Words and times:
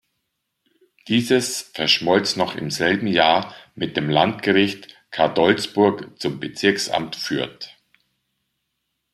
Dieses 1.09 1.61
verschmolz 1.61 2.35
noch 2.35 2.55
im 2.55 2.71
selben 2.71 3.05
Jahr 3.05 3.53
mit 3.75 3.97
dem 3.97 4.09
Landgericht 4.09 4.97
Cadolzburg 5.11 6.19
zum 6.19 6.39
Bezirksamt 6.39 7.15
Fürth. 7.15 7.69